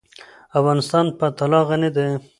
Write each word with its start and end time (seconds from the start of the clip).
افغانستان 0.59 1.05
په 1.19 1.25
طلا 1.37 1.61
غني 1.67 1.89
دی. 1.95 2.07